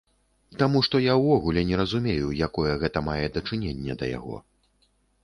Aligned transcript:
Таму 0.59 0.79
што 0.85 1.01
я 1.01 1.13
ўвогуле 1.19 1.63
не 1.71 1.77
разумею, 1.81 2.27
якое 2.47 2.71
гэта 2.85 3.05
мае 3.11 3.21
дачыненне 3.37 3.93
да 4.01 4.05
яго. 4.17 4.35